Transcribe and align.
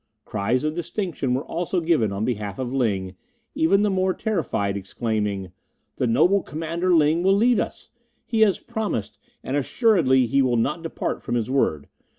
Cries 0.25 0.63
of 0.63 0.73
distinction 0.73 1.35
were 1.35 1.45
also 1.45 1.79
given 1.79 2.11
on 2.11 2.25
behalf 2.25 2.57
of 2.57 2.73
Ling, 2.73 3.15
even 3.53 3.83
the 3.83 3.91
more 3.91 4.15
terrified 4.15 4.75
exclaiming: 4.75 5.51
"The 5.97 6.07
noble 6.07 6.41
Commander 6.41 6.91
Ling 6.95 7.21
will 7.21 7.35
lead 7.35 7.59
us! 7.59 7.91
He 8.25 8.41
has 8.41 8.57
promised, 8.59 9.19
and 9.43 9.55
assuredly 9.55 10.25
he 10.25 10.41
will 10.41 10.57
not 10.57 10.81
depart 10.81 11.21
from 11.21 11.35
his 11.35 11.51
word. 11.51 11.87